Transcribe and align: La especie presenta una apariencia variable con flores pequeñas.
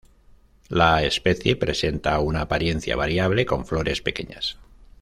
La 0.69 1.03
especie 1.03 1.55
presenta 1.55 2.19
una 2.21 2.41
apariencia 2.41 2.95
variable 2.95 3.45
con 3.45 3.67
flores 3.67 4.01
pequeñas. 4.01 4.57